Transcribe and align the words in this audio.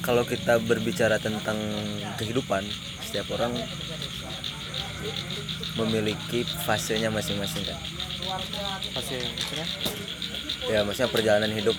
kalau 0.00 0.24
kita 0.24 0.58
berbicara 0.60 1.20
tentang 1.20 1.56
kehidupan 2.16 2.64
setiap 3.04 3.30
orang 3.36 3.56
memiliki 5.76 6.44
fasenya 6.64 7.08
masing-masing 7.08 7.64
kan? 7.64 7.78
Pasti 8.92 9.16
maksudnya? 9.20 9.66
Ya 10.68 10.78
maksudnya 10.84 11.10
perjalanan 11.12 11.52
hidup 11.52 11.76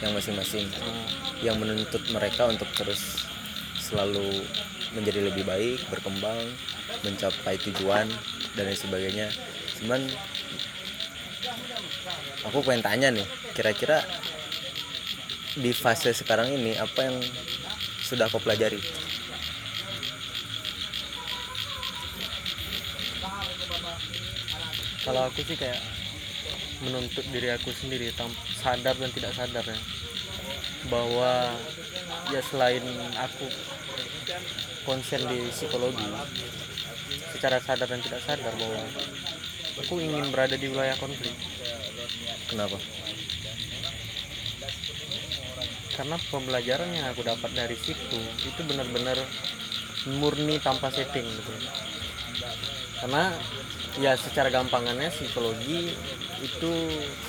yang 0.00 0.12
masing-masing. 0.16 0.68
Hmm. 0.68 1.06
yang 1.44 1.60
menuntut 1.60 2.00
mereka 2.08 2.48
untuk 2.48 2.64
terus 2.72 3.20
selalu 3.76 4.48
menjadi 4.96 5.28
lebih 5.28 5.44
baik 5.44 5.76
berkembang 5.92 6.40
mencapai 7.04 7.60
tujuan 7.68 8.08
dan 8.56 8.64
lain 8.64 8.80
sebagainya. 8.80 9.28
Cuman 9.76 10.08
aku 12.48 12.64
pengen 12.64 12.80
tanya 12.80 13.08
nih 13.12 13.28
kira-kira 13.52 14.00
di 15.54 15.70
fase 15.70 16.10
sekarang 16.10 16.50
ini 16.50 16.74
apa 16.74 17.06
yang 17.06 17.16
sudah 18.02 18.26
kau 18.26 18.42
pelajari? 18.42 18.82
Kalau 25.04 25.28
aku 25.28 25.44
sih 25.46 25.54
kayak 25.54 25.78
menuntut 26.82 27.22
diri 27.30 27.52
aku 27.54 27.70
sendiri 27.70 28.10
sadar 28.58 28.98
dan 28.98 29.10
tidak 29.14 29.32
sadar 29.36 29.62
ya. 29.62 29.78
Bahwa 30.90 31.54
ya 32.32 32.40
selain 32.42 32.82
aku 33.14 33.46
konsen 34.82 35.22
di 35.28 35.48
psikologi 35.54 36.08
secara 37.30 37.62
sadar 37.62 37.88
dan 37.88 38.00
tidak 38.02 38.20
sadar 38.26 38.52
bahwa 38.58 38.80
aku 39.78 40.02
ingin 40.02 40.32
berada 40.34 40.56
di 40.58 40.66
wilayah 40.66 40.96
konflik. 40.98 41.32
Kenapa 42.48 42.80
karena 45.94 46.18
pembelajaran 46.30 46.90
yang 46.90 47.06
aku 47.14 47.22
dapat 47.22 47.50
dari 47.54 47.78
situ 47.78 48.18
itu 48.42 48.60
benar-benar 48.66 49.18
murni 50.18 50.58
tanpa 50.60 50.90
setting 50.90 51.24
gitu. 51.24 51.52
Karena 53.00 53.30
ya 54.02 54.18
secara 54.18 54.50
gampangannya 54.50 55.06
psikologi 55.14 55.94
itu 56.42 56.72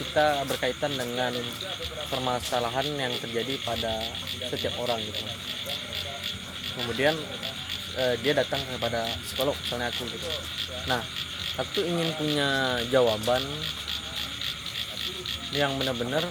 kita 0.01 0.43
berkaitan 0.49 0.97
dengan 0.97 1.33
permasalahan 2.09 2.89
yang 2.97 3.13
terjadi 3.21 3.61
pada 3.61 4.01
setiap 4.49 4.73
orang 4.81 4.99
gitu. 5.05 5.25
Kemudian 6.75 7.15
eh, 7.95 8.15
dia 8.19 8.33
datang 8.33 8.59
kepada 8.65 9.05
psikolog 9.23 9.55
misalnya 9.61 9.93
aku 9.93 10.03
gitu. 10.09 10.27
Nah 10.89 11.01
aku 11.55 11.79
ingin 11.85 12.09
punya 12.17 12.81
jawaban 12.89 13.45
yang 15.55 15.77
benar-benar 15.79 16.25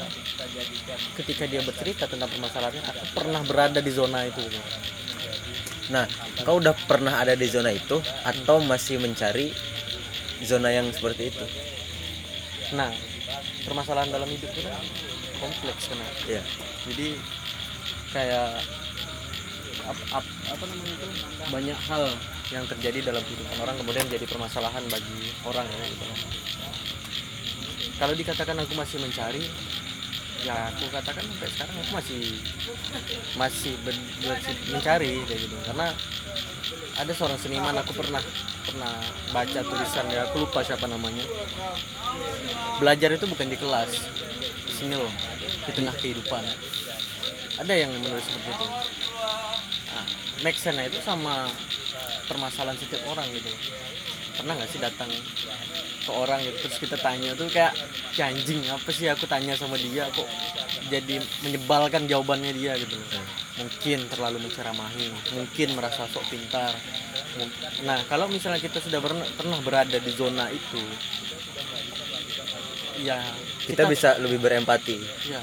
ketika 1.21 1.45
dia 1.49 1.63
bercerita 1.65 2.05
tentang 2.11 2.29
permasalahannya 2.31 2.83
aku 2.85 3.05
pernah 3.15 3.43
berada 3.45 3.81
di 3.81 3.93
zona 3.93 4.27
itu. 4.29 4.41
Gitu. 4.45 4.61
nah 5.93 6.09
kau 6.49 6.57
udah 6.65 6.73
pernah 6.89 7.21
ada 7.21 7.37
di 7.37 7.45
zona 7.45 7.69
itu 7.69 8.01
atau 8.25 8.57
masih 8.65 8.97
mencari 8.97 9.53
zona 10.41 10.73
yang 10.73 10.89
seperti 10.93 11.29
itu? 11.29 11.45
Nah 12.73 12.89
permasalahan 13.69 14.09
dalam 14.09 14.29
hidup 14.29 14.49
itu 14.53 14.65
kan 14.65 14.81
kompleks 15.41 15.93
kan? 15.93 16.01
Ya 16.25 16.41
jadi 16.89 17.21
kayak 18.17 18.65
ap- 19.85 20.09
ap- 20.13 20.37
apa 20.49 20.65
namanya 20.65 20.93
itu? 20.97 21.07
Banyak 21.53 21.79
hal 21.93 22.05
yang 22.53 22.65
terjadi 22.69 23.13
dalam 23.13 23.23
kehidupan 23.25 23.57
orang 23.61 23.77
kemudian 23.81 24.07
jadi 24.09 24.25
permasalahan 24.29 24.85
bagi 24.89 25.33
orang 25.45 25.69
ya 25.69 25.85
gitu. 25.89 26.05
Kalau 27.95 28.15
dikatakan 28.17 28.57
aku 28.59 28.75
masih 28.75 28.99
mencari 29.01 29.45
ya 30.45 30.69
aku 30.69 30.93
katakan 30.93 31.25
sampai 31.25 31.49
sekarang 31.49 31.77
aku 31.81 31.93
masih 31.97 32.23
masih 33.41 33.73
ber- 33.81 34.13
ber- 34.21 34.61
mencari 34.69 35.25
kayak 35.25 35.41
gitu. 35.49 35.57
Karena 35.65 35.89
ada 36.95 37.13
seorang 37.17 37.41
seniman 37.41 37.75
aku 37.81 37.97
pernah 37.97 38.21
pernah 38.69 38.95
baca 39.33 39.61
tulisan 39.65 40.07
ya 40.13 40.29
aku 40.29 40.45
lupa 40.45 40.61
siapa 40.61 40.85
namanya. 40.85 41.25
Belajar 42.77 43.17
itu 43.17 43.25
bukan 43.25 43.49
di 43.49 43.57
kelas 43.57 43.93
di 44.69 44.73
sini 44.77 44.95
loh 45.01 45.13
di 45.65 45.73
tengah 45.73 45.97
kehidupan. 45.97 46.45
Ada 47.65 47.73
yang 47.73 47.91
menulis 47.97 48.29
seperti 48.29 48.51
itu. 48.53 48.67
Nah, 49.95 50.07
make 50.45 50.59
itu 50.61 50.99
sama 51.01 51.49
permasalahan 52.29 52.77
setiap 52.77 53.01
orang 53.09 53.31
gitu. 53.33 53.49
Pernah 54.37 54.53
nggak 54.61 54.71
sih 54.71 54.83
datang 54.83 55.09
ke 56.05 56.13
orang 56.13 56.45
gitu. 56.45 56.69
Terus 56.69 56.77
kita 56.79 56.97
tanya 57.01 57.33
tuh 57.33 57.49
kayak 57.49 57.73
"Ya 58.15 58.29
anjing 58.29 58.61
apa 58.69 58.89
sih 58.93 59.09
aku 59.09 59.25
tanya 59.25 59.57
sama 59.57 59.81
dia 59.81 60.07
kok 60.13 60.29
jadi 60.93 61.19
menyebalkan 61.43 62.05
jawabannya 62.05 62.53
dia 62.53 62.77
gitu 62.77 62.95
loh. 62.95 63.09
Mungkin 63.59 63.99
terlalu 64.13 64.39
menceramahi 64.45 65.11
mungkin 65.33 65.69
merasa 65.75 66.05
sok 66.07 66.29
pintar. 66.29 66.77
Nah 67.89 68.05
kalau 68.07 68.29
misalnya 68.29 68.61
kita 68.61 68.79
sudah 68.79 69.01
pernah, 69.01 69.27
pernah 69.35 69.59
berada 69.65 69.97
di 69.99 70.13
zona 70.15 70.53
itu 70.53 70.83
ya 73.03 73.19
kita 73.67 73.89
bisa 73.91 74.21
lebih 74.23 74.39
berempati. 74.39 74.97
Ya 75.27 75.43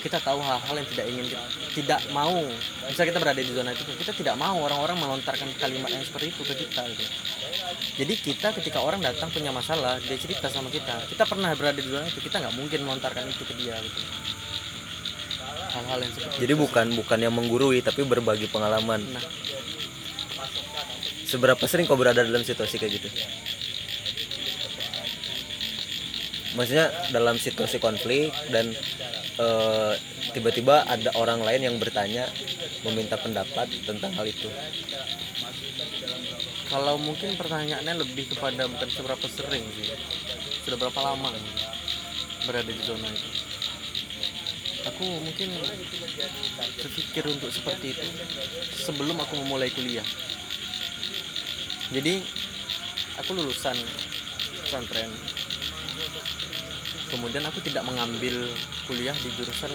kita 0.00 0.16
tahu 0.24 0.40
hal-hal 0.40 0.74
yang 0.80 0.88
tidak 0.88 1.06
ingin 1.12 1.26
tidak 1.76 2.00
mau. 2.10 2.40
Bisa 2.88 3.04
kita 3.04 3.20
berada 3.20 3.36
di 3.36 3.52
zona 3.52 3.76
itu 3.76 3.84
kita 3.84 4.12
tidak 4.16 4.34
mau 4.40 4.56
orang-orang 4.64 4.96
melontarkan 4.96 5.52
kalimat 5.60 5.92
yang 5.92 6.04
seperti 6.04 6.32
itu 6.32 6.42
ke 6.42 6.54
kita 6.66 6.82
gitu. 6.88 7.04
Jadi 8.00 8.14
kita 8.16 8.48
ketika 8.56 8.80
orang 8.80 9.04
datang 9.04 9.28
punya 9.28 9.52
masalah 9.52 10.00
dia 10.00 10.16
cerita 10.16 10.48
sama 10.48 10.72
kita. 10.72 11.04
Kita 11.06 11.28
pernah 11.28 11.52
berada 11.52 11.78
di 11.78 11.88
zona 11.88 12.06
itu 12.08 12.20
kita 12.22 12.40
nggak 12.40 12.54
mungkin 12.56 12.80
melontarkan 12.86 13.28
itu 13.28 13.42
ke 13.44 13.54
dia 13.60 13.76
gitu. 13.78 14.00
Hal-hal 15.70 15.98
yang 16.02 16.12
seperti 16.16 16.36
jadi 16.42 16.54
bukan 16.58 16.86
bukan 16.98 17.18
yang 17.20 17.34
menggurui 17.34 17.78
tapi 17.84 18.02
berbagi 18.08 18.50
pengalaman. 18.50 19.04
Nah. 19.14 19.24
Seberapa 21.28 21.62
sering 21.70 21.86
kau 21.86 21.94
berada 21.94 22.26
dalam 22.26 22.42
situasi 22.42 22.80
kayak 22.80 22.92
gitu? 22.98 23.08
Maksudnya 26.58 26.90
dalam 27.14 27.38
situasi 27.38 27.78
konflik 27.78 28.34
dan 28.50 28.74
eh, 29.38 29.94
tiba-tiba 30.34 30.82
ada 30.82 31.14
orang 31.14 31.46
lain 31.46 31.70
yang 31.70 31.76
bertanya 31.78 32.26
meminta 32.82 33.14
pendapat 33.14 33.70
tentang 33.86 34.10
hal 34.18 34.26
itu 34.26 34.50
kalau 36.70 36.94
mungkin 37.02 37.34
pertanyaannya 37.34 38.06
lebih 38.06 38.30
kepada 38.30 38.70
bukan 38.70 38.86
seberapa 38.86 39.26
sering 39.26 39.66
sih. 39.74 39.90
Sudah 40.62 40.78
berapa 40.78 41.02
lama 41.02 41.34
berada 42.46 42.70
di 42.70 42.82
zona 42.86 43.10
itu? 43.10 43.30
Aku 44.86 45.02
mungkin 45.02 45.50
berpikir 46.78 47.26
untuk 47.26 47.50
seperti 47.50 47.92
itu 47.98 48.08
sebelum 48.86 49.18
aku 49.18 49.34
memulai 49.42 49.68
kuliah. 49.74 50.06
Jadi 51.90 52.22
aku 53.18 53.34
lulusan 53.34 53.74
pesantren. 54.62 55.10
Kemudian 57.10 57.42
aku 57.50 57.58
tidak 57.66 57.82
mengambil 57.82 58.46
kuliah 58.86 59.14
di 59.18 59.28
jurusan 59.34 59.74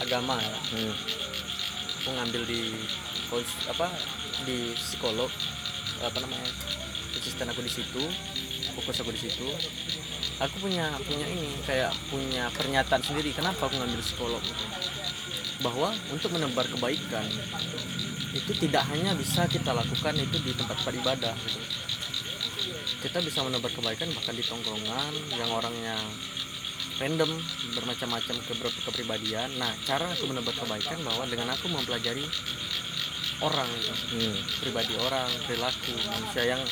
agama 0.00 0.40
ya. 0.40 0.56
Hmm. 0.72 0.96
aku 2.00 2.16
ngambil 2.16 2.42
di 2.48 2.72
apa 3.68 3.92
di 4.48 4.72
psikolog 4.72 5.28
apa 6.00 6.18
namanya 6.24 6.50
asisten 7.16 7.48
aku 7.48 7.60
di 7.60 7.72
situ 7.72 8.02
fokus 8.80 9.02
aku 9.02 9.12
di 9.12 9.20
situ. 9.28 9.46
Aku 10.40 10.56
punya 10.62 10.96
punya 11.04 11.26
ini 11.28 11.52
kayak 11.68 11.92
punya 12.08 12.48
pernyataan 12.54 13.02
sendiri 13.04 13.34
kenapa 13.34 13.68
aku 13.68 13.76
ngambil 13.76 14.00
psikolog? 14.00 14.42
Bahwa 15.60 15.92
untuk 16.08 16.32
menebar 16.32 16.64
kebaikan 16.64 17.28
itu 18.32 18.52
tidak 18.56 18.86
hanya 18.88 19.12
bisa 19.18 19.44
kita 19.50 19.74
lakukan 19.74 20.16
itu 20.16 20.36
di 20.40 20.56
tempat 20.56 20.80
beribadah 20.86 21.34
gitu. 21.44 21.60
Kita 23.04 23.20
bisa 23.20 23.44
menebar 23.44 23.68
kebaikan 23.68 24.08
bahkan 24.16 24.32
di 24.32 24.44
tongkrongan 24.44 25.12
yang 25.36 25.50
orangnya 25.52 25.96
random 27.00 27.32
bermacam-macam 27.76 28.36
keber- 28.44 28.80
kepribadian. 28.88 29.60
Nah 29.60 29.72
cara 29.84 30.08
aku 30.08 30.24
menebar 30.24 30.56
kebaikan 30.56 31.00
bahwa 31.04 31.28
dengan 31.28 31.52
aku 31.52 31.68
mempelajari 31.68 32.24
orang 33.40 33.68
gitu. 33.80 33.92
Hmm. 34.16 34.36
pribadi 34.60 34.94
orang 35.00 35.28
perilaku 35.48 35.92
manusia 36.06 36.44
yang 36.56 36.62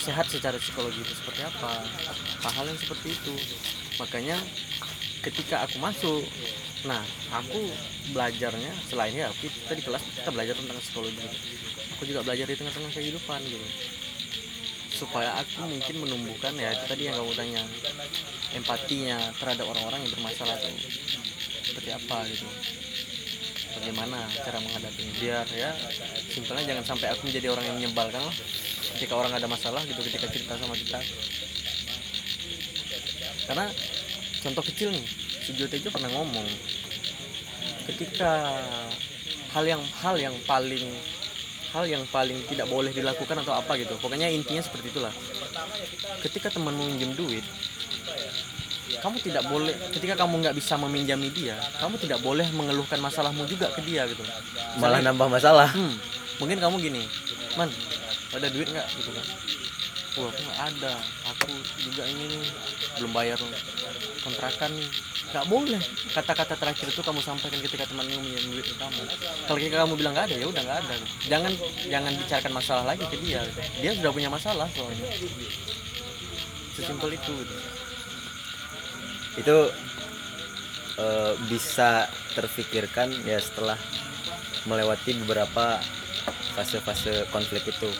sehat 0.00 0.24
secara 0.32 0.56
psikologi 0.56 1.04
itu 1.04 1.12
seperti 1.12 1.44
apa 1.44 1.84
hal-hal 2.48 2.66
yang 2.72 2.80
seperti 2.80 3.12
itu. 3.12 3.34
Makanya 4.00 4.36
ketika 5.20 5.68
aku 5.68 5.76
masuk 5.80 6.24
nah 6.80 7.04
aku 7.36 7.60
belajarnya 8.16 8.72
selain 8.88 9.12
ya 9.12 9.28
kita 9.36 9.76
di 9.76 9.84
kelas 9.84 10.00
kita 10.00 10.32
belajar 10.32 10.56
tentang 10.56 10.80
psikologi 10.80 11.20
aku 11.92 12.08
juga 12.08 12.24
belajar 12.24 12.48
di 12.48 12.56
tengah-tengah 12.56 12.92
kehidupan 12.96 13.40
gitu. 13.44 13.68
Supaya 15.04 15.36
aku 15.36 15.68
mungkin 15.68 15.96
menumbuhkan 16.00 16.56
ya 16.56 16.72
itu 16.72 16.84
tadi 16.88 17.12
yang 17.12 17.20
kamu 17.20 17.32
tanya 17.36 17.62
empatinya 18.56 19.18
terhadap 19.36 19.68
orang-orang 19.68 20.08
yang 20.08 20.12
bermasalah 20.16 20.56
itu 20.56 20.72
seperti 21.70 21.90
apa 21.92 22.24
gitu 22.26 22.48
bagaimana 23.80 24.28
cara 24.44 24.60
menghadapinya 24.60 25.12
biar 25.16 25.46
ya 25.56 25.72
simpelnya 26.28 26.68
jangan 26.68 26.84
sampai 26.84 27.08
aku 27.16 27.32
menjadi 27.32 27.48
orang 27.48 27.64
yang 27.64 27.76
menyebalkan 27.80 28.20
lah. 28.20 28.36
Ketika 29.00 29.16
orang 29.16 29.32
ada 29.32 29.48
masalah 29.48 29.80
gitu 29.88 29.96
ketika 30.04 30.28
cerita 30.28 30.60
sama 30.60 30.76
kita. 30.76 31.00
Karena 33.48 33.66
contoh 34.44 34.64
kecil 34.68 34.92
nih 34.92 35.04
si 35.40 35.56
Jotejo 35.56 35.88
pernah 35.88 36.12
ngomong 36.12 36.44
ketika 37.88 38.60
hal 39.56 39.64
yang 39.64 39.82
hal 40.04 40.20
yang 40.20 40.36
paling 40.44 40.84
hal 41.72 41.88
yang 41.88 42.04
paling 42.12 42.36
tidak 42.52 42.68
boleh 42.68 42.92
dilakukan 42.92 43.40
atau 43.40 43.56
apa 43.56 43.80
gitu 43.80 43.96
pokoknya 43.96 44.28
intinya 44.28 44.60
seperti 44.60 44.92
itulah. 44.92 45.14
Ketika 46.20 46.52
temanmu 46.52 46.84
minjem 46.84 47.16
duit 47.16 47.42
kamu 48.98 49.16
tidak 49.22 49.44
boleh 49.46 49.74
ketika 49.94 50.14
kamu 50.18 50.42
nggak 50.42 50.56
bisa 50.58 50.74
meminjami 50.74 51.30
dia 51.30 51.54
kamu 51.78 51.94
tidak 52.02 52.18
boleh 52.18 52.46
mengeluhkan 52.50 52.98
masalahmu 52.98 53.46
juga 53.46 53.70
ke 53.70 53.80
dia 53.86 54.10
gitu. 54.10 54.26
Malah 54.26 54.98
Misalnya, 54.98 55.00
nambah 55.14 55.28
masalah. 55.30 55.68
Hmm, 55.70 55.94
mungkin 56.42 56.58
kamu 56.58 56.74
gini 56.82 57.02
man 57.54 57.70
ada 58.34 58.46
duit 58.50 58.68
nggak? 58.70 58.88
Gitu 58.98 59.10
kan. 59.10 59.26
Wah, 60.18 60.26
aku 60.26 60.42
nggak 60.42 60.60
ada 60.74 60.92
aku 61.22 61.54
juga 61.86 62.02
ini 62.02 62.34
nih, 62.34 62.42
belum 62.98 63.14
bayar 63.14 63.38
kontrakan 64.26 64.74
nih. 64.74 64.90
Nggak 65.30 65.46
boleh. 65.46 65.82
Kata-kata 66.10 66.58
terakhir 66.58 66.86
itu 66.90 66.98
kamu 66.98 67.22
sampaikan 67.22 67.62
ketika 67.62 67.86
temanmu 67.86 68.18
minjem 68.18 68.50
duit 68.50 68.66
ke 68.66 68.74
kamu. 68.74 69.06
Kalau 69.46 69.58
ketika 69.62 69.86
kamu 69.86 69.94
bilang 69.94 70.12
nggak 70.18 70.26
ada 70.34 70.36
ya 70.42 70.46
udah 70.50 70.62
nggak 70.66 70.78
ada. 70.82 70.94
Jangan 71.30 71.52
jangan 71.86 72.12
bicarakan 72.18 72.52
masalah 72.58 72.84
lagi 72.90 73.04
ke 73.06 73.16
dia. 73.22 73.46
Dia 73.78 73.90
sudah 73.94 74.10
punya 74.10 74.26
masalah 74.26 74.66
soalnya. 74.74 75.06
Sesimpel 76.74 77.14
itu 77.14 77.30
gitu. 77.30 77.54
Itu 79.34 79.56
eh, 80.96 81.32
bisa 81.46 82.06
terfikirkan 82.32 83.10
ya 83.22 83.38
setelah 83.38 83.78
melewati 84.64 85.14
beberapa 85.22 85.78
fase-fase 86.52 87.26
konflik 87.30 87.64
itu 87.66 87.90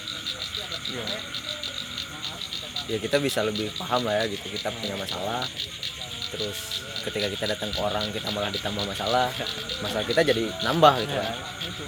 Iya. 0.90 1.06
ya 2.88 2.98
kita 2.98 3.22
bisa 3.22 3.46
lebih 3.46 3.70
paham 3.78 4.02
lah 4.02 4.18
ya 4.18 4.24
gitu 4.26 4.50
kita 4.50 4.74
punya 4.74 4.98
masalah 4.98 5.46
terus 6.30 6.82
ketika 7.06 7.30
kita 7.30 7.44
datang 7.48 7.70
ke 7.70 7.78
orang 7.78 8.10
kita 8.10 8.26
malah 8.30 8.50
ditambah 8.50 8.82
masalah 8.82 9.30
masalah 9.78 10.02
kita 10.02 10.22
jadi 10.22 10.50
nambah 10.62 10.94
gitu 11.00 11.14
Ya, 11.14 11.22
kan 11.22 11.36
itu. 11.62 11.84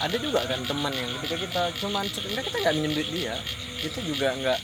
ada 0.00 0.16
juga 0.16 0.40
kan 0.44 0.60
teman 0.64 0.92
yang 0.92 1.08
ketika 1.20 1.36
kita 1.44 1.62
cuman 1.78 2.04
sebenarnya 2.08 2.44
kita 2.44 2.56
nggak 2.58 2.74
minjem 2.74 2.92
duit 2.96 3.08
dia 3.12 3.34
kita 3.80 3.98
juga 4.00 4.28
nggak 4.32 4.58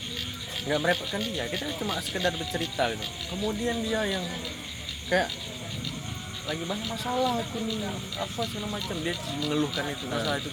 nggak 0.65 0.79
merepotkan 0.81 1.21
dia. 1.25 1.49
Kita 1.49 1.69
cuma 1.81 1.97
sekedar 2.01 2.33
bercerita 2.37 2.93
gitu. 2.93 3.05
Kemudian 3.33 3.81
dia 3.81 4.01
yang 4.05 4.25
kayak 5.09 5.29
lagi 6.45 6.63
banyak 6.65 6.87
masalah 6.89 7.37
aku 7.41 7.57
nih 7.65 7.81
apa 8.17 8.39
segala 8.45 8.67
macam. 8.77 8.95
Dia 9.01 9.13
mengeluhkan 9.41 9.85
itu 9.89 10.03
masalah 10.05 10.37
itu. 10.37 10.49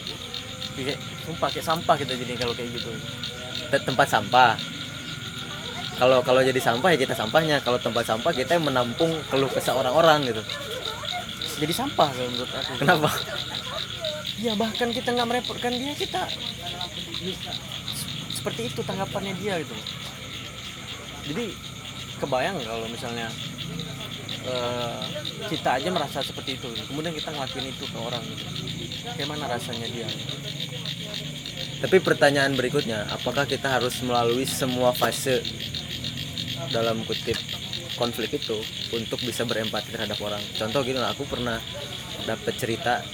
Kayak 0.79 0.99
sumpah 1.27 1.49
kayak 1.53 1.67
sampah 1.67 1.97
kita 1.99 2.13
jadi 2.17 2.33
kalau 2.41 2.55
kayak 2.57 2.71
gitu. 2.73 2.91
Te- 3.69 3.85
tempat 3.85 4.07
sampah. 4.09 4.57
Kalau 5.99 6.23
kalau 6.23 6.41
jadi 6.41 6.61
sampah 6.63 6.89
ya 6.95 6.99
kita 7.05 7.15
sampahnya. 7.19 7.61
Kalau 7.61 7.77
tempat 7.77 8.05
sampah 8.07 8.33
kita 8.33 8.57
yang 8.57 8.65
menampung 8.65 9.13
keluh 9.29 9.51
kesah 9.51 9.77
orang-orang 9.77 10.31
gitu. 10.31 10.43
Jadi 11.59 11.73
sampah 11.75 12.09
kalau 12.15 12.31
menurut 12.31 12.53
aku. 12.55 12.73
Kenapa? 12.81 13.11
Ya 14.39 14.55
bahkan 14.55 14.95
kita 14.95 15.11
nggak 15.11 15.29
merepotkan 15.29 15.75
dia 15.75 15.93
kita 15.99 16.31
seperti 18.39 18.71
itu 18.71 18.81
tanggapannya 18.87 19.35
dia 19.43 19.59
gitu 19.61 19.75
jadi 21.29 21.45
kebayang 22.19 22.59
kalau 22.65 22.87
misalnya 22.91 23.29
eh, 24.49 25.01
kita 25.53 25.79
aja 25.79 25.89
merasa 25.93 26.19
seperti 26.25 26.59
itu? 26.59 26.69
Kemudian 26.89 27.15
kita 27.15 27.31
ngelakuin 27.31 27.69
itu 27.71 27.85
ke 27.87 27.99
orang 27.99 28.23
gitu. 28.27 28.45
Gimana 29.15 29.45
rasanya 29.47 29.87
dia? 29.89 30.09
Tapi 31.79 31.97
pertanyaan 32.03 32.59
berikutnya 32.59 33.07
apakah 33.15 33.47
kita 33.47 33.71
harus 33.79 34.03
melalui 34.03 34.43
semua 34.43 34.91
fase 34.91 35.47
dalam 36.75 37.07
kutip 37.07 37.39
konflik 37.95 38.35
itu 38.35 38.59
untuk 38.91 39.23
bisa 39.23 39.47
berempati 39.47 39.95
terhadap 39.95 40.19
orang? 40.19 40.43
Contoh 40.59 40.83
gini 40.83 40.99
lah 40.99 41.15
aku 41.15 41.23
pernah 41.29 41.63
dapat 42.27 42.55
cerita 42.59 43.07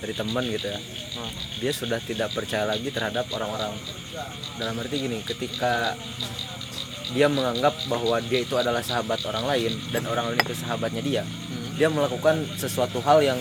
dari 0.00 0.16
teman 0.16 0.48
gitu 0.48 0.72
ya. 0.72 0.80
Nah, 1.20 1.32
dia 1.60 1.72
sudah 1.76 2.00
tidak 2.00 2.32
percaya 2.32 2.64
lagi 2.64 2.88
terhadap 2.88 3.28
orang-orang. 3.36 3.76
Dalam 4.56 4.80
arti 4.80 4.96
gini 4.96 5.20
ketika 5.20 5.92
dia 7.10 7.26
menganggap 7.26 7.74
bahwa 7.90 8.22
dia 8.22 8.46
itu 8.46 8.54
adalah 8.54 8.82
sahabat 8.82 9.18
orang 9.26 9.44
lain 9.46 9.72
dan 9.90 10.06
orang 10.06 10.30
lain 10.30 10.40
itu 10.42 10.54
sahabatnya 10.54 11.02
dia. 11.02 11.22
Hmm, 11.26 11.74
dia 11.74 11.88
melakukan 11.90 12.46
sesuatu 12.54 13.02
hal 13.02 13.18
yang 13.22 13.38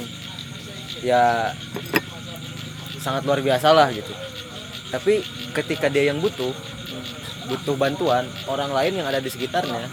ya 1.06 1.54
sangat 3.00 3.24
luar 3.24 3.39
biasa 3.39 3.71
lah 3.71 3.88
gitu. 3.94 4.12
Tapi 4.89 5.21
ketika 5.54 5.88
dia 5.88 6.10
yang 6.10 6.18
butuh 6.18 6.51
butuh 7.50 7.74
bantuan 7.77 8.30
orang 8.45 8.69
lain 8.69 9.01
yang 9.01 9.07
ada 9.10 9.18
di 9.18 9.30
sekitarnya 9.30 9.89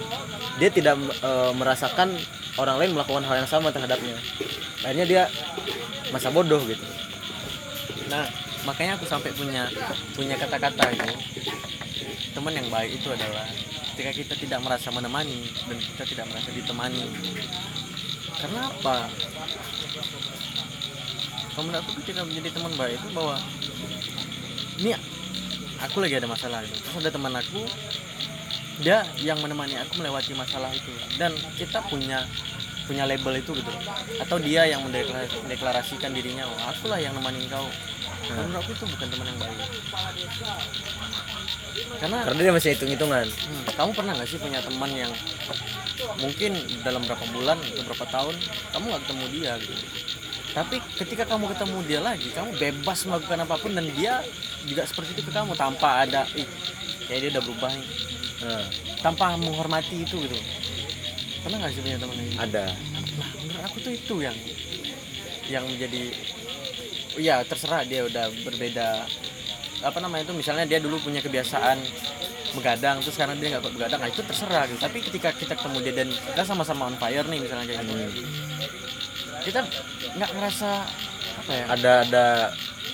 dia 0.60 0.68
tidak 0.68 1.00
e, 1.24 1.30
merasakan 1.56 2.12
orang 2.60 2.76
lain 2.80 2.90
melakukan 2.92 3.24
hal 3.24 3.44
yang 3.44 3.48
sama 3.48 3.72
terhadapnya. 3.72 4.16
Akhirnya 4.84 5.06
dia 5.08 5.22
masa 6.12 6.28
bodoh 6.32 6.60
gitu. 6.64 6.84
Nah 8.08 8.24
makanya 8.64 8.96
aku 8.98 9.04
sampai 9.04 9.30
punya 9.36 9.68
punya 10.16 10.34
kata-kata 10.36 10.84
itu 10.90 11.08
teman 12.46 12.62
yang 12.62 12.70
baik 12.70 13.02
itu 13.02 13.10
adalah 13.10 13.42
ketika 13.90 14.14
kita 14.14 14.34
tidak 14.38 14.62
merasa 14.62 14.94
menemani 14.94 15.50
dan 15.66 15.82
kita 15.82 16.06
tidak 16.06 16.30
merasa 16.30 16.54
ditemani. 16.54 17.02
Karena 18.38 18.70
apa? 18.70 19.10
Kamu 21.58 21.74
aku 21.74 21.90
ketika 22.06 22.22
menjadi 22.22 22.54
teman 22.54 22.70
baik 22.78 23.02
itu 23.02 23.08
bahwa 23.10 23.34
ini 24.78 24.94
aku 25.82 25.98
lagi 25.98 26.22
ada 26.22 26.30
masalah 26.30 26.62
gitu. 26.62 26.78
terus 26.86 26.96
ada 27.02 27.10
teman 27.10 27.34
aku 27.34 27.66
dia 28.78 29.02
yang 29.26 29.42
menemani 29.42 29.82
aku 29.82 29.98
melewati 29.98 30.38
masalah 30.38 30.70
itu. 30.70 30.94
Dan 31.18 31.34
kita 31.58 31.82
punya 31.90 32.30
punya 32.86 33.10
label 33.10 33.42
itu 33.42 33.58
gitu. 33.58 33.72
Atau 34.22 34.38
dia 34.38 34.70
yang 34.70 34.86
mendeklarasikan 34.86 36.14
dirinya 36.14 36.46
oh 36.46 36.58
akulah 36.62 37.02
yang 37.02 37.10
nemenin 37.10 37.50
kau. 37.50 37.66
Menurut 38.30 38.62
aku 38.62 38.70
itu 38.70 38.86
bukan 38.86 39.06
teman 39.10 39.34
yang 39.34 39.38
baik 39.42 39.58
karena 42.00 42.18
karena 42.26 42.40
dia 42.40 42.52
masih 42.54 42.70
hitung-hitungan. 42.76 43.26
Hmm, 43.28 43.64
kamu 43.74 43.90
pernah 43.96 44.12
nggak 44.18 44.28
sih 44.28 44.38
punya 44.40 44.60
teman 44.60 44.90
yang 44.92 45.12
mungkin 46.20 46.52
dalam 46.84 47.02
berapa 47.04 47.24
bulan 47.32 47.58
atau 47.60 47.82
berapa 47.86 48.06
tahun 48.08 48.34
kamu 48.74 48.84
nggak 48.90 49.02
ketemu 49.08 49.24
dia 49.32 49.52
gitu? 49.62 49.74
Tapi 50.56 50.76
ketika 50.96 51.24
kamu 51.28 51.52
ketemu 51.52 51.78
dia 51.84 52.00
lagi 52.00 52.28
kamu 52.32 52.50
bebas 52.56 52.98
melakukan 53.04 53.38
apa 53.44 53.54
pun 53.60 53.72
dan 53.76 53.86
dia 53.92 54.24
juga 54.64 54.82
seperti 54.88 55.16
itu 55.16 55.22
ke 55.28 55.32
kamu 55.32 55.52
tanpa 55.52 56.08
ada 56.08 56.24
ih 56.32 56.48
kayak 57.08 57.20
dia 57.26 57.30
udah 57.36 57.42
berubah 57.44 57.70
nih. 57.72 57.88
Nah, 58.36 58.64
tanpa 59.00 59.36
menghormati 59.40 60.04
itu 60.04 60.16
gitu. 60.24 60.38
Pernah 61.44 61.62
nggak 61.62 61.72
sih 61.72 61.82
punya 61.84 61.98
teman 62.00 62.16
yang 62.18 62.28
gitu? 62.32 62.42
ada. 62.42 62.64
Nah 63.16 63.30
menurut 63.40 63.62
aku 63.64 63.76
tuh 63.80 63.92
itu 63.94 64.14
yang 64.20 64.36
yang 65.46 65.64
menjadi 65.64 66.10
ya 67.16 67.40
terserah 67.46 67.86
dia 67.86 68.04
udah 68.04 68.28
berbeda 68.44 69.08
apa 69.84 69.98
namanya 70.00 70.30
itu 70.30 70.34
misalnya 70.36 70.64
dia 70.64 70.80
dulu 70.80 71.00
punya 71.00 71.20
kebiasaan 71.20 71.78
begadang 72.56 73.04
terus 73.04 73.14
sekarang 73.20 73.36
dia 73.36 73.52
nggak 73.52 73.68
kuat 73.68 73.74
begadang 73.76 74.00
nah 74.00 74.08
itu 74.08 74.24
terserah 74.24 74.64
gitu. 74.70 74.80
Tapi 74.80 74.98
ketika 75.04 75.28
kita 75.36 75.54
ketemu 75.56 75.78
dia 75.84 75.94
dan 76.04 76.08
kita 76.08 76.42
sama-sama 76.44 76.88
on 76.88 76.96
fire 76.96 77.26
nih 77.28 77.38
misalnya 77.42 77.64
kayak 77.68 77.80
gitu. 77.84 77.94
Kita 79.44 79.60
nggak 80.16 80.30
ngerasa 80.32 80.70
apa 81.44 81.52
ya? 81.52 81.64
Ada 81.76 81.92
ada 82.08 82.26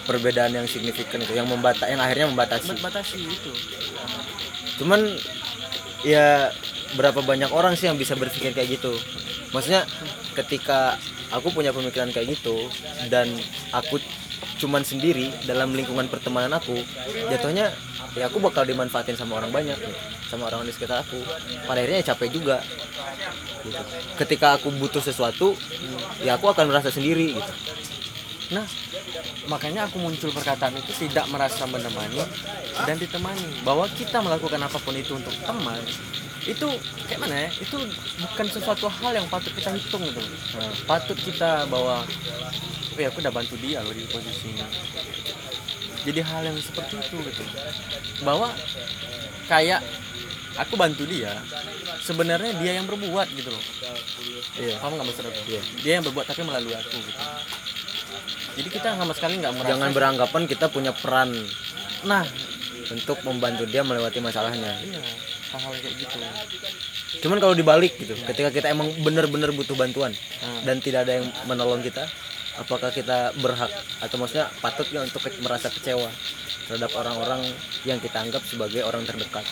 perbedaan 0.02 0.50
yang 0.50 0.66
signifikan 0.66 1.22
itu 1.22 1.32
yang 1.38 1.46
membata 1.46 1.86
yang 1.86 2.02
akhirnya 2.02 2.26
membatasi. 2.34 2.74
Batasi 2.82 3.18
itu. 3.22 3.52
Cuman 4.82 5.06
ya 6.02 6.50
berapa 6.98 7.22
banyak 7.22 7.54
orang 7.54 7.78
sih 7.78 7.86
yang 7.86 7.96
bisa 7.96 8.18
berpikir 8.18 8.52
kayak 8.52 8.82
gitu. 8.82 8.92
Maksudnya 9.54 9.86
ketika 10.34 10.98
aku 11.32 11.54
punya 11.54 11.72
pemikiran 11.72 12.12
kayak 12.12 12.36
gitu 12.36 12.68
dan 13.08 13.32
aku 13.72 14.00
cuman 14.62 14.87
sendiri 14.87 15.35
dalam 15.42 15.75
lingkungan 15.75 16.07
pertemanan 16.07 16.54
aku 16.54 16.78
jatuhnya 17.26 17.75
ya 18.14 18.31
aku 18.31 18.38
bakal 18.38 18.62
dimanfaatin 18.62 19.19
sama 19.19 19.42
orang 19.42 19.50
banyak 19.50 19.75
gitu, 19.75 19.95
sama 20.31 20.47
orang 20.47 20.62
di 20.62 20.71
sekitar 20.71 21.02
aku. 21.02 21.19
Pada 21.66 21.83
akhirnya 21.83 21.99
ya 21.99 22.07
capek 22.14 22.31
juga. 22.31 22.62
Gitu. 23.62 23.78
ketika 24.19 24.59
aku 24.59 24.75
butuh 24.75 24.99
sesuatu 24.99 25.54
ya 26.19 26.35
aku 26.35 26.50
akan 26.50 26.66
merasa 26.66 26.90
sendiri 26.90 27.38
gitu. 27.38 27.52
Nah 28.59 28.66
makanya 29.47 29.87
aku 29.87 30.02
muncul 30.02 30.35
perkataan 30.35 30.75
itu 30.83 30.90
tidak 31.07 31.31
merasa 31.31 31.62
menemani 31.71 32.23
dan 32.87 32.99
ditemani. 32.99 33.62
Bahwa 33.62 33.87
kita 33.90 34.19
melakukan 34.19 34.59
apa 34.62 34.78
pun 34.83 34.95
itu 34.99 35.14
untuk 35.14 35.35
teman 35.47 35.78
itu 36.42 36.68
kayak 37.06 37.20
mana 37.22 37.37
ya? 37.46 37.50
Itu 37.54 37.76
bukan 38.18 38.46
sesuatu 38.50 38.87
hal 38.90 39.12
yang 39.14 39.26
patut 39.30 39.54
kita 39.54 39.70
hitung 39.78 40.02
gitu. 40.02 40.20
Nah, 40.58 40.72
patut 40.90 41.18
kita 41.18 41.70
bahwa 41.70 42.02
oh 42.92 43.00
ya 43.00 43.08
aku 43.08 43.22
udah 43.22 43.32
bantu 43.32 43.54
dia 43.62 43.80
loh 43.80 43.94
di 43.94 44.04
posisi 44.11 44.52
ini 44.52 44.64
jadi 46.02 46.20
hal 46.26 46.42
yang 46.50 46.58
seperti 46.58 46.99
itu 46.99 47.16
gitu. 47.22 47.42
Bahwa 48.26 48.50
kayak 49.46 49.80
aku 50.58 50.75
bantu 50.75 51.06
dia 51.06 51.38
sebenarnya 52.02 52.58
dia 52.58 52.82
yang 52.82 52.87
berbuat 52.90 53.30
gitu 53.32 53.50
loh. 53.54 53.64
Iya. 54.58 54.82
Kamu 54.82 54.99
nggak 54.99 55.06
maksud 55.08 55.25
aku? 55.30 55.40
Iya. 55.46 55.62
dia 55.80 55.92
yang 55.99 56.04
berbuat 56.11 56.26
tapi 56.26 56.42
melalui 56.42 56.75
aku 56.75 56.99
gitu. 56.99 57.22
Jadi 58.52 58.68
kita 58.68 58.99
sama 58.99 59.14
sekali 59.16 59.40
nggak 59.40 59.54
merasa 59.56 59.70
jangan 59.72 59.90
beranggapan 59.94 60.42
kita 60.44 60.66
punya 60.68 60.92
peran 60.92 61.32
nah. 62.04 62.26
untuk 62.90 63.22
membantu 63.25 63.64
dia 63.64 63.87
melewati 63.87 64.18
masalahnya. 64.18 64.75
Iya 64.82 65.00
hal-hal 65.52 65.73
kayak 65.76 65.97
gitu. 66.00 66.16
Cuman 67.21 67.38
kalau 67.38 67.52
dibalik 67.52 67.92
gitu 68.00 68.16
ketika 68.25 68.49
kita 68.49 68.73
emang 68.73 68.88
bener-bener 69.04 69.52
butuh 69.52 69.76
bantuan 69.76 70.12
Nah, 70.12 70.64
dan 70.64 70.80
tidak 70.80 71.04
ada 71.04 71.21
yang 71.21 71.26
menolong 71.44 71.85
kita 71.85 72.09
apakah 72.56 72.88
kita 72.90 73.32
berhak 73.38 73.71
atau 74.00 74.16
maksudnya 74.16 74.49
patut 74.61 74.85
nggak 74.85 75.04
untuk 75.12 75.21
ke- 75.25 75.40
merasa 75.40 75.68
kecewa 75.68 76.09
terhadap 76.68 76.92
orang-orang 76.97 77.40
yang 77.85 78.00
kita 78.00 78.16
anggap 78.18 78.42
sebagai 78.44 78.82
orang 78.82 79.04
terdekat? 79.04 79.44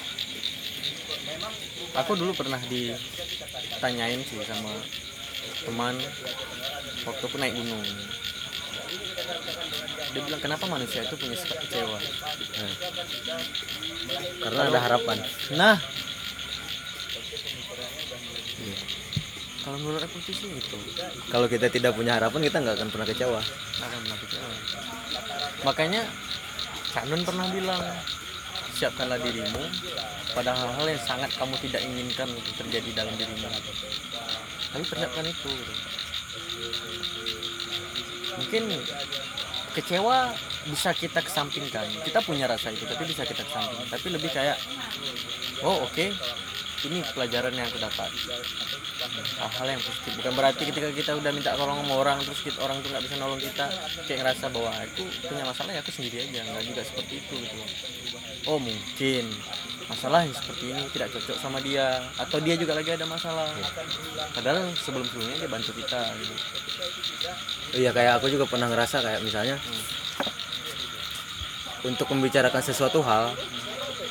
Aku 1.97 2.15
dulu 2.15 2.33
pernah 2.33 2.61
ditanyain 2.65 4.21
sih 4.23 4.41
sama 4.47 4.73
teman 5.61 5.97
waktu 7.05 7.23
aku 7.25 7.37
naik 7.37 7.57
gunung 7.57 7.83
dia 10.11 10.23
bilang 10.27 10.43
kenapa 10.43 10.65
manusia 10.67 11.07
itu 11.07 11.15
punya 11.15 11.37
sifat 11.39 11.59
kecewa? 11.67 11.99
Nah. 11.99 12.75
karena 14.43 14.61
ada 14.67 14.81
harapan. 14.83 15.19
Nah. 15.55 15.77
Kalau 19.61 19.77
menurut 19.77 20.03
aku 20.03 20.19
sih 20.25 20.35
gitu. 20.35 20.77
Kalau 21.29 21.47
kita 21.47 21.69
tidak 21.71 21.93
punya 21.95 22.17
harapan 22.17 22.41
kita 22.49 22.59
nggak 22.59 22.77
akan 22.81 22.89
pernah 22.91 23.07
kecewa. 23.07 23.41
Nggak 23.45 23.87
akan 23.87 24.01
pernah 24.03 24.19
kecewa. 24.19 24.53
Makanya 25.69 26.03
Kak 26.91 27.05
Nun 27.07 27.23
pernah 27.23 27.47
bilang 27.55 27.83
siapkanlah 28.75 29.21
dirimu 29.21 29.63
pada 30.35 30.57
hal-hal 30.57 30.87
yang 30.91 31.03
sangat 31.05 31.31
kamu 31.37 31.55
tidak 31.63 31.85
inginkan 31.85 32.29
untuk 32.33 32.55
terjadi 32.59 33.05
dalam 33.05 33.15
dirimu. 33.15 33.47
Tapi 34.75 34.85
persiapkan 34.89 35.27
itu 35.29 35.51
gitu. 35.51 35.75
mungkin 38.31 38.63
kecewa 39.73 40.35
bisa 40.69 40.91
kita 40.93 41.21
kesampingkan. 41.25 41.87
Kita 42.05 42.21
punya 42.23 42.51
rasa 42.51 42.71
itu 42.75 42.85
tapi 42.87 43.07
bisa 43.07 43.23
kita 43.25 43.43
kesampingkan. 43.47 43.87
Tapi 43.89 44.07
lebih 44.11 44.31
kayak 44.31 44.59
oh 45.65 45.87
oke 45.87 46.13
ini 46.89 47.05
pelajaran 47.13 47.53
yang 47.53 47.69
aku 47.69 47.79
dapat. 47.81 48.09
Hal-hal 49.41 49.67
yang 49.77 49.83
positif. 49.85 50.13
Bukan 50.17 50.33
berarti 50.33 50.63
ketika 50.65 50.89
kita 50.93 51.13
udah 51.17 51.31
minta 51.33 51.53
tolong 51.57 51.81
sama 51.85 51.95
orang 51.97 52.19
terus 52.25 52.41
kita, 52.41 52.57
orang 52.61 52.81
tuh 52.81 52.89
nggak 52.93 53.05
bisa 53.05 53.15
nolong 53.21 53.41
kita 53.41 53.67
kayak 54.09 54.19
ngerasa 54.25 54.45
bahwa 54.53 54.71
aku 54.77 55.05
punya 55.29 55.45
masalah 55.45 55.71
ya 55.77 55.81
aku 55.85 55.93
sendiri 55.93 56.25
aja. 56.25 56.41
Nggak 56.45 56.65
juga 56.65 56.83
seperti 56.85 57.15
itu 57.21 57.35
gitu. 57.37 57.57
Oh 58.49 58.57
mungkin 58.57 59.25
masalah 59.91 60.23
yang 60.23 60.31
seperti 60.31 60.71
ini 60.71 60.83
tidak 60.95 61.11
cocok 61.11 61.37
sama 61.43 61.59
dia. 61.59 61.99
Atau 62.15 62.39
dia 62.39 62.55
juga 62.55 62.79
lagi 62.79 62.95
ada 62.95 63.07
masalah. 63.11 63.51
Padahal 64.31 64.71
sebelum 64.79 65.03
sebelumnya 65.11 65.37
dia 65.43 65.51
bantu 65.51 65.75
kita 65.75 66.01
gitu. 66.23 66.35
iya 67.75 67.91
kayak 67.91 68.23
aku 68.23 68.31
juga 68.31 68.47
pernah 68.47 68.71
ngerasa 68.71 69.03
kayak 69.03 69.21
misalnya 69.27 69.59
untuk 71.83 72.07
membicarakan 72.11 72.63
sesuatu 72.63 73.03
hal 73.03 73.35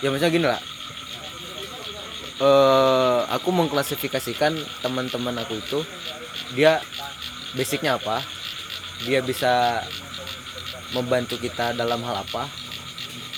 ya 0.03 0.11
misalnya 0.11 0.35
gini 0.35 0.47
lah. 0.47 0.61
Eh 2.39 3.21
aku 3.31 3.49
mengklasifikasikan 3.55 4.55
teman-teman 4.83 5.35
aku 5.43 5.59
itu 5.59 5.79
dia 6.55 6.83
basicnya 7.55 7.95
apa 7.97 8.21
dia 9.03 9.23
bisa 9.23 9.83
membantu 10.91 11.37
kita 11.37 11.71
dalam 11.77 12.01
hal 12.01 12.25
apa 12.25 12.49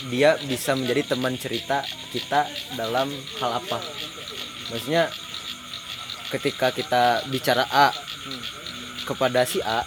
dia 0.10 0.40
bisa 0.48 0.74
menjadi 0.74 1.14
teman 1.14 1.38
cerita 1.38 1.86
kita 2.10 2.50
dalam 2.74 3.12
hal 3.38 3.52
apa. 3.62 3.78
Maksudnya 4.72 5.12
ketika 6.32 6.72
kita 6.72 7.28
bicara 7.28 7.68
A 7.68 7.92
kepada 9.04 9.44
si 9.44 9.60
A 9.62 9.84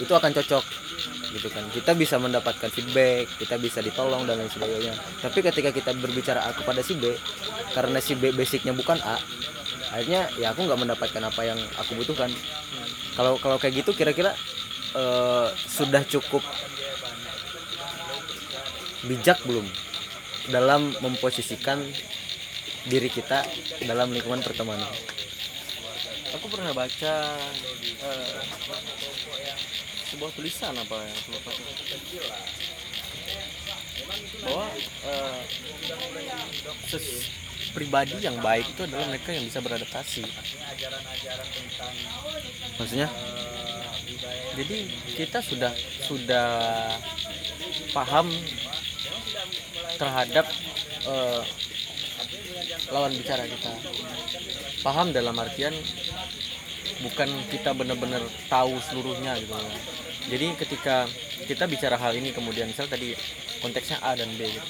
itu 0.00 0.10
akan 0.10 0.32
cocok 0.32 0.64
gitu 1.34 1.48
kan. 1.50 1.66
Kita 1.70 1.92
bisa 1.92 2.16
mendapatkan 2.16 2.70
feedback 2.72 3.28
kita 3.38 3.60
bisa 3.60 3.78
ditolong 3.84 4.24
dan 4.24 4.40
lain 4.40 4.50
sebagainya. 4.50 4.94
Tapi 5.20 5.38
ketika 5.44 5.70
kita 5.70 5.90
berbicara 5.94 6.48
A 6.48 6.50
kepada 6.56 6.80
si 6.80 6.96
B 6.96 7.14
karena 7.76 7.98
si 8.00 8.16
B 8.16 8.32
basicnya 8.32 8.72
bukan 8.72 8.98
A 9.04 9.20
akhirnya 9.94 10.26
ya 10.34 10.50
aku 10.50 10.66
nggak 10.66 10.80
mendapatkan 10.80 11.22
apa 11.22 11.40
yang 11.46 11.60
aku 11.78 11.94
butuhkan. 11.94 12.30
Kalau 13.14 13.38
kalau 13.38 13.60
kayak 13.62 13.84
gitu 13.84 13.94
kira-kira 13.94 14.34
eh, 14.96 15.46
sudah 15.54 16.02
cukup 16.02 16.42
bijak 19.08 19.38
belum 19.44 19.66
dalam 20.48 20.92
memposisikan 21.00 21.80
diri 22.84 23.08
kita 23.08 23.44
dalam 23.88 24.12
lingkungan 24.12 24.44
pertemanan. 24.44 24.88
Aku 26.36 26.50
pernah 26.50 26.74
baca 26.76 27.14
eh, 28.04 28.38
sebuah 30.12 30.30
tulisan 30.36 30.74
apa 30.76 30.96
ya 31.00 31.16
bahwa 34.44 34.66
eh, 35.08 35.40
ses- 36.90 37.30
pribadi 37.72 38.20
yang 38.20 38.38
baik 38.38 38.70
itu 38.70 38.86
adalah 38.86 39.08
mereka 39.08 39.34
yang 39.34 39.48
bisa 39.48 39.58
beradaptasi. 39.64 40.22
Maksudnya? 42.78 43.08
Jadi 44.54 44.78
kita 45.18 45.38
sudah 45.42 45.72
sudah 46.06 46.48
paham 47.90 48.30
terhadap 50.04 50.46
eh, 51.08 51.42
lawan 52.92 53.12
bicara 53.16 53.48
kita. 53.48 53.72
Paham 54.84 55.16
dalam 55.16 55.32
artian 55.40 55.72
bukan 57.00 57.28
kita 57.48 57.72
benar-benar 57.72 58.20
tahu 58.52 58.76
seluruhnya 58.92 59.40
gitu. 59.40 59.56
Jadi 60.28 60.46
ketika 60.60 61.08
kita 61.48 61.64
bicara 61.68 61.96
hal 61.96 62.16
ini 62.16 62.32
kemudian 62.32 62.68
misal 62.68 62.88
tadi 62.88 63.16
konteksnya 63.64 64.00
A 64.04 64.12
dan 64.12 64.28
B 64.36 64.44
gitu. 64.44 64.68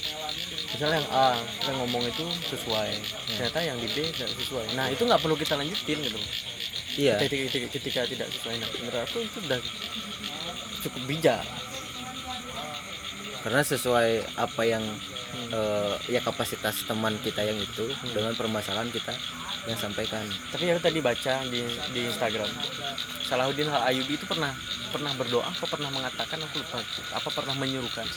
misalnya 0.75 1.03
yang 1.03 1.11
A 1.11 1.27
kita 1.39 1.73
ngomong 1.83 2.03
itu 2.07 2.27
sesuai. 2.51 2.91
Ternyata 3.35 3.59
yang 3.63 3.79
di 3.79 3.89
B 3.91 3.97
tidak 4.15 4.31
sesuai. 4.39 4.75
Nah 4.79 4.87
itu 4.91 5.03
nggak 5.03 5.23
perlu 5.23 5.35
kita 5.39 5.59
lanjutin 5.59 5.99
gitu. 6.03 6.19
Iya. 6.95 7.19
Ketika, 7.19 7.43
ketika, 7.51 7.67
ketika 7.75 8.01
tidak 8.07 8.29
sesuai 8.39 8.55
nah 8.63 8.71
menurut 8.79 9.03
aku 9.03 9.19
itu 9.27 9.39
udah 9.43 9.59
cukup 10.87 11.03
bijak 11.11 11.43
karena 13.45 13.61
sesuai 13.61 14.41
apa 14.41 14.63
yang 14.65 14.81
eh, 15.53 15.95
ya 16.09 16.25
kapasitas 16.25 16.89
teman 16.89 17.13
kita 17.21 17.45
yang 17.45 17.61
itu 17.61 17.85
dengan 18.17 18.33
permasalahan 18.33 18.89
kita 18.89 19.13
yang 19.69 19.77
sampaikan 19.77 20.25
tapi 20.49 20.73
aku 20.73 20.81
tadi 20.81 21.05
baca 21.05 21.45
di 21.45 21.61
di 21.93 22.01
Instagram 22.09 22.49
Salahuddin 23.29 23.69
Al 23.69 23.93
Ayubi 23.93 24.17
itu 24.17 24.25
pernah 24.25 24.53
pernah 24.89 25.13
berdoa 25.13 25.45
apa 25.45 25.65
pernah 25.69 25.93
mengatakan 25.93 26.41
aku 26.41 26.65
lupa 26.65 26.81
apa 27.13 27.29
pernah 27.29 27.55
menyuruhkan 27.61 28.09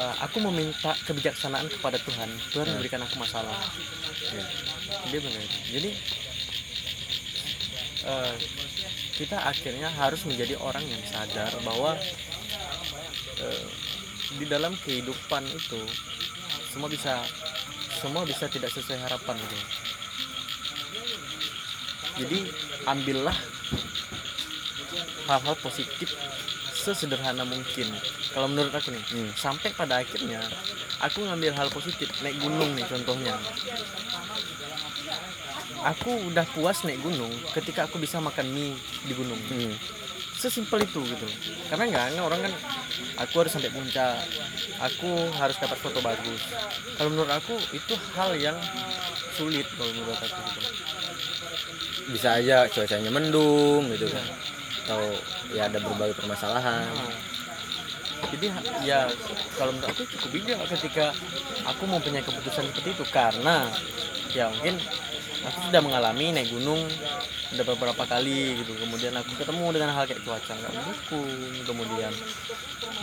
"Eh, 0.00 0.14
aku 0.22 0.38
meminta 0.40 0.94
kebijaksanaan 1.06 1.70
kepada 1.70 1.98
Tuhan 2.02 2.30
Tuhan 2.50 2.66
Hmm. 2.66 2.72
memberikan 2.78 3.02
aku 3.06 3.14
masalah 3.14 3.54
Ya. 4.30 4.42
dia 5.06 5.18
bilang 5.22 5.38
gitu. 5.38 5.58
jadi 5.78 5.90
eh, 8.06 8.34
kita 9.18 9.36
akhirnya 9.36 9.92
harus 9.92 10.24
menjadi 10.24 10.56
orang 10.58 10.82
yang 10.82 11.02
sadar 11.04 11.52
bahwa 11.60 11.98
di 14.38 14.46
dalam 14.46 14.76
kehidupan 14.86 15.42
itu 15.50 15.80
semua 16.70 16.86
bisa 16.86 17.18
semua 17.98 18.22
bisa 18.22 18.46
tidak 18.46 18.70
sesuai 18.70 19.02
harapan 19.02 19.36
gitu 19.42 19.58
jadi 22.20 22.38
ambillah 22.86 23.36
hal-hal 25.26 25.56
positif 25.58 26.14
sesederhana 26.74 27.44
mungkin 27.44 27.92
kalau 28.32 28.46
menurut 28.48 28.72
aku 28.72 28.94
nih 28.94 29.04
Hmm. 29.12 29.30
sampai 29.36 29.74
pada 29.76 30.00
akhirnya 30.00 30.40
aku 31.02 31.26
ngambil 31.26 31.52
hal 31.56 31.68
positif 31.68 32.08
naik 32.24 32.40
gunung 32.40 32.72
nih 32.72 32.86
contohnya 32.88 33.36
aku 35.84 36.10
udah 36.32 36.46
puas 36.56 36.84
naik 36.84 37.00
gunung 37.04 37.32
ketika 37.52 37.84
aku 37.88 38.00
bisa 38.00 38.16
makan 38.20 38.48
mie 38.52 38.76
di 39.04 39.12
gunung 39.12 39.38
Hmm. 39.48 39.74
Sesimpel 40.40 40.80
itu 40.80 41.04
gitu. 41.04 41.26
Karena 41.68 41.84
nggak 41.92 42.04
kan 42.16 42.20
orang 42.24 42.40
kan 42.48 42.52
aku 43.20 43.44
harus 43.44 43.52
sampai 43.52 43.68
puncak. 43.68 44.24
Aku 44.80 45.28
harus 45.36 45.56
dapat 45.60 45.76
foto 45.76 46.00
bagus. 46.00 46.40
Kalau 46.96 47.12
menurut 47.12 47.28
aku 47.28 47.60
itu 47.76 47.94
hal 48.16 48.32
yang 48.40 48.56
sulit 49.36 49.68
kalau 49.76 49.92
menurut 49.92 50.16
aku 50.16 50.40
gitu. 50.48 50.60
Bisa 52.16 52.40
aja 52.40 52.64
cuacanya 52.72 53.12
mendung 53.12 53.92
gitu 53.92 54.08
kan. 54.08 54.24
Atau 54.88 55.00
ya 55.52 55.68
ada 55.68 55.78
berbagai 55.78 56.16
permasalahan. 56.16 56.88
Nah, 56.90 58.28
jadi 58.32 58.48
ya 58.80 59.12
kalau 59.60 59.76
menurut 59.76 59.92
aku 59.92 60.02
cukup 60.16 60.30
bijak 60.32 60.58
ketika 60.80 61.12
aku 61.68 61.84
mempunyai 61.84 62.24
keputusan 62.24 62.72
seperti 62.72 62.96
itu. 62.96 63.04
Karena 63.12 63.68
ya 64.32 64.48
mungkin 64.48 64.80
aku 65.46 65.58
sudah 65.68 65.80
mengalami 65.80 66.32
naik 66.34 66.52
gunung 66.52 66.84
udah 67.50 67.64
beberapa 67.66 68.04
kali 68.06 68.62
gitu. 68.62 68.72
Kemudian 68.78 69.12
aku 69.16 69.32
ketemu 69.34 69.64
dengan 69.74 69.90
hal 69.96 70.04
kayak 70.06 70.22
cuaca 70.22 70.52
nggak 70.54 70.72
mendukung. 70.72 71.28
Kemudian 71.66 72.12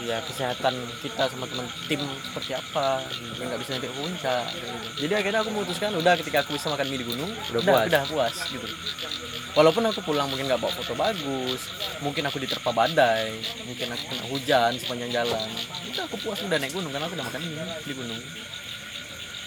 ya 0.03 0.21
kesehatan 0.21 0.77
kita 1.01 1.25
sama 1.29 1.49
teman 1.49 1.65
tim 1.89 2.01
seperti 2.21 2.53
apa 2.53 3.01
yang 3.41 3.49
nggak 3.49 3.61
bisa 3.65 3.81
ke 3.81 3.89
puncak 3.89 4.45
gitu. 4.53 4.77
jadi 5.05 5.13
akhirnya 5.21 5.39
aku 5.41 5.49
memutuskan 5.49 5.89
udah 5.97 6.13
ketika 6.21 6.45
aku 6.45 6.53
bisa 6.53 6.69
makan 6.69 6.85
mie 6.85 7.01
di 7.01 7.07
gunung 7.07 7.31
Udah 7.49 7.61
udah, 7.61 7.73
puas. 7.73 7.85
udah 7.89 8.03
puas 8.05 8.35
gitu. 8.53 8.67
Walaupun 9.57 9.83
aku 9.89 9.99
pulang 10.05 10.29
mungkin 10.29 10.45
nggak 10.45 10.61
bawa 10.61 10.73
foto 10.73 10.93
bagus 10.93 11.61
mungkin 12.01 12.29
aku 12.29 12.37
diterpa 12.37 12.69
badai 12.69 13.41
mungkin 13.65 13.87
aku 13.93 14.03
kena 14.05 14.25
hujan 14.29 14.71
sepanjang 14.77 15.11
jalan. 15.13 15.49
Itu 15.89 15.99
aku 16.05 16.15
puas 16.21 16.39
udah 16.45 16.57
naik 16.61 16.73
gunung 16.73 16.93
karena 16.93 17.05
aku 17.09 17.15
udah 17.17 17.27
makan 17.33 17.41
mie 17.41 17.65
di 17.85 17.93
gunung. 17.97 18.21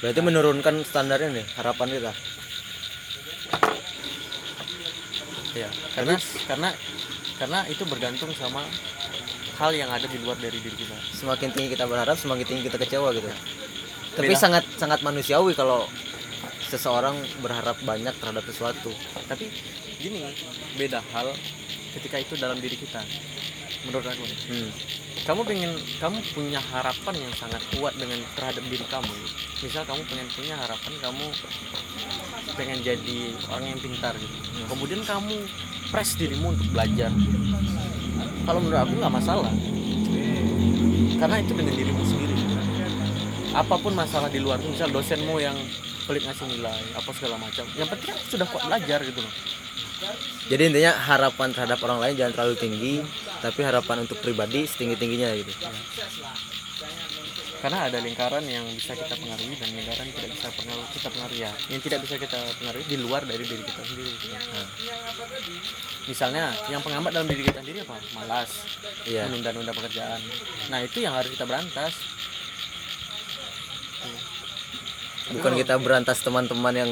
Berarti 0.01 0.21
menurunkan 0.25 0.75
standarnya 0.83 1.29
nih 1.31 1.47
harapan 1.61 1.89
kita 1.95 2.13
ya 5.54 5.69
karena 5.97 6.14
karena 6.47 6.71
karena 7.40 7.59
itu 7.66 7.83
bergantung 7.88 8.30
sama 8.37 8.62
hal 9.61 9.71
yang 9.76 9.92
ada 9.92 10.09
di 10.09 10.16
luar 10.21 10.40
dari 10.40 10.57
diri 10.57 10.73
kita. 10.73 10.97
Semakin 11.12 11.52
tinggi 11.52 11.76
kita 11.76 11.85
berharap 11.85 12.16
semakin 12.16 12.47
tinggi 12.49 12.62
kita 12.69 12.80
kecewa 12.80 13.12
gitu. 13.12 13.28
Tapi 14.16 14.33
Beda. 14.33 14.40
sangat 14.40 14.64
sangat 14.80 15.00
manusiawi 15.04 15.52
kalau 15.52 15.85
seseorang 16.73 17.16
berharap 17.45 17.76
banyak 17.85 18.16
terhadap 18.16 18.45
sesuatu. 18.49 18.88
Tapi 19.28 19.52
gini 20.00 20.33
beda 20.80 21.04
hal 21.12 21.28
ketika 21.97 22.16
itu 22.16 22.40
dalam 22.40 22.57
diri 22.57 22.76
kita 22.80 23.04
menurut 23.85 24.07
aku. 24.09 24.25
Hmm. 24.49 24.71
kamu 25.21 25.45
pengen 25.45 25.73
kamu 26.00 26.19
punya 26.33 26.61
harapan 26.73 27.14
yang 27.28 27.35
sangat 27.37 27.61
kuat 27.76 27.92
dengan 28.00 28.16
terhadap 28.37 28.64
diri 28.64 28.87
kamu. 28.88 29.12
Misal 29.61 29.85
kamu 29.85 30.02
pengen 30.09 30.28
punya 30.33 30.54
harapan 30.57 30.92
kamu 31.04 31.26
pengen 32.57 32.80
jadi 32.83 33.35
orang 33.50 33.76
yang 33.76 33.80
pintar 33.80 34.14
gitu. 34.16 34.37
Kemudian 34.69 35.00
kamu 35.02 35.47
press 35.90 36.14
dirimu 36.14 36.54
untuk 36.54 36.69
belajar. 36.71 37.11
Kalau 38.47 38.61
menurut 38.62 38.80
aku 38.83 38.92
nggak 38.99 39.14
masalah. 39.14 39.52
Karena 41.21 41.37
itu 41.42 41.52
dengan 41.52 41.75
dirimu 41.76 42.02
sendiri. 42.07 42.37
Apa 43.50 43.76
pun 43.83 43.92
masalah 43.92 44.30
di 44.30 44.38
luar 44.38 44.62
misal 44.62 44.88
dosenmu 44.95 45.42
yang 45.42 45.59
pelit 46.11 46.26
ngasih 46.26 46.47
nilai 46.50 46.83
apa 46.99 47.11
segala 47.14 47.38
macam 47.38 47.62
yang 47.78 47.87
penting 47.87 48.11
aku 48.11 48.25
sudah 48.35 48.47
kuat 48.50 48.66
belajar 48.66 48.99
gitu 49.07 49.23
loh. 49.23 49.35
Jadi 50.50 50.62
intinya 50.73 50.97
harapan 50.97 51.54
terhadap 51.54 51.78
orang 51.87 52.02
lain 52.02 52.14
jangan 52.19 52.33
terlalu 52.35 52.57
tinggi 52.59 52.95
tapi 53.38 53.61
harapan 53.62 54.02
untuk 54.02 54.19
pribadi 54.19 54.66
setinggi 54.66 54.97
tingginya 54.99 55.30
gitu 55.38 55.52
karena 57.61 57.79
ada 57.93 57.99
lingkaran 58.00 58.45
yang 58.49 58.64
bisa 58.73 58.97
kita 58.97 59.14
pengaruhi 59.21 59.55
dan 59.61 59.69
lingkaran 59.76 60.05
yang 60.09 60.17
tidak 60.17 60.31
bisa 60.33 60.49
pengaruh 60.57 60.87
kita 60.97 61.09
pengaruhi 61.12 61.40
ya. 61.45 61.52
Yang 61.69 61.81
tidak 61.87 62.00
bisa 62.09 62.14
kita 62.17 62.38
pengaruhi 62.57 62.87
di 62.88 62.97
luar 62.97 63.23
dari 63.29 63.45
diri 63.45 63.62
kita 63.62 63.83
sendiri 63.85 64.11
gitu. 64.17 64.26
Nah, 64.33 64.67
misalnya 66.09 66.45
yang 66.73 66.81
penghambat 66.81 67.12
dalam 67.12 67.29
diri 67.29 67.43
kita 67.45 67.61
sendiri 67.61 67.85
apa? 67.85 67.97
Malas 68.17 68.50
iya. 69.05 69.29
menunda-nunda 69.29 69.73
pekerjaan. 69.76 70.21
Nah 70.73 70.79
itu 70.81 70.99
yang 71.05 71.12
harus 71.12 71.31
kita 71.31 71.45
berantas. 71.45 71.95
Bukan 75.31 75.52
kita 75.55 75.79
berantas 75.79 76.19
teman-teman 76.26 76.75
yang 76.75 76.90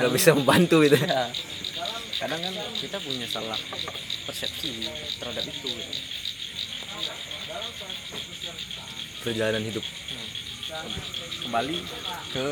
nggak 0.00 0.12
bisa 0.12 0.34
membantu 0.34 0.82
gitu. 0.82 0.98
Ya 0.98 1.30
kadang 2.18 2.42
kan 2.42 2.54
kita 2.74 2.98
punya 2.98 3.30
salah 3.30 3.54
persepsi 4.26 4.90
terhadap 5.22 5.46
itu 5.46 5.70
gitu. 5.70 5.94
Perjalanan 9.24 9.64
hidup 9.64 9.84
kembali 11.44 11.78
ke 12.34 12.46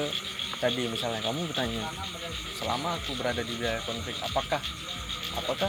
tadi 0.56 0.88
misalnya 0.88 1.20
kamu 1.20 1.52
bertanya 1.52 1.84
selama 2.56 2.96
aku 2.96 3.12
berada 3.18 3.44
di 3.44 3.52
wilayah 3.60 3.82
konflik 3.84 4.16
apakah 4.24 4.62
apakah 5.36 5.68